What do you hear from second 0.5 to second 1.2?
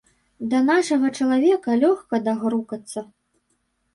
Да нашага